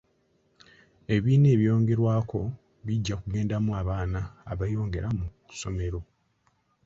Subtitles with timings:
[1.13, 2.39] Ebibiina ebyongerwako
[2.85, 4.19] bijja kugendamu abaana
[4.51, 5.99] abeeyongera mu ssomero.